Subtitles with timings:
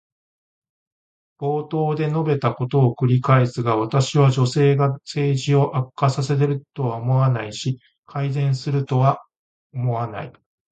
[1.37, 7.77] 冒頭で述べたことを繰り返すが、私は女性が政治を悪化させるとは思わないし、
[8.07, 9.17] 改善するとも
[9.75, 10.33] 思わない。